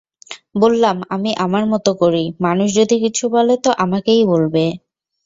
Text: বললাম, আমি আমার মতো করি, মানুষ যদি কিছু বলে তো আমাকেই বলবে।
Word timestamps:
বললাম, 0.55 0.97
আমি 1.09 1.31
আমার 1.37 1.63
মতো 1.65 1.91
করি, 1.93 2.23
মানুষ 2.41 2.67
যদি 2.75 2.95
কিছু 2.99 3.23
বলে 3.29 3.55
তো 3.57 3.69
আমাকেই 3.77 4.21
বলবে। 4.25 4.65